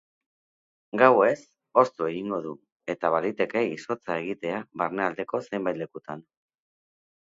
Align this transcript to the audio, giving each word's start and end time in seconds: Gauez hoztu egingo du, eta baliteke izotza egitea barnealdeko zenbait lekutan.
Gauez 1.01 1.33
hoztu 1.81 2.09
egingo 2.13 2.41
du, 2.47 2.55
eta 2.95 3.13
baliteke 3.19 3.65
izotza 3.77 4.19
egitea 4.27 4.67
barnealdeko 4.85 5.47
zenbait 5.51 5.83
lekutan. 5.87 6.31